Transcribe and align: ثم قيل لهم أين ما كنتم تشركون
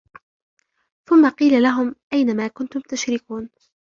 ثم 1.09 1.29
قيل 1.29 1.63
لهم 1.63 1.95
أين 2.13 2.35
ما 2.37 2.47
كنتم 2.47 2.79
تشركون 2.79 3.49